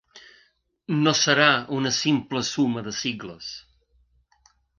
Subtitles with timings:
[1.07, 1.49] No serà
[1.81, 3.53] una simple suma de sigles.